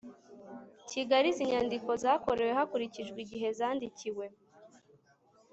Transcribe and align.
kigali 0.89 1.27
izi 1.31 1.43
nyandiko 1.51 1.89
zakorewe 2.03 2.51
hakurikijwe 2.59 3.17
igihe 3.25 3.47
zandikiwe 3.57 4.25